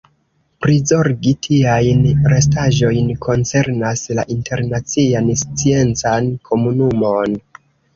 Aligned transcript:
Prizorgi 0.65 1.33
tiajn 1.47 2.01
restaĵojn 2.33 3.13
koncernas 3.29 4.05
la 4.21 4.27
internacian 4.41 5.33
sciencan 5.47 6.37
komunumon. 6.53 7.43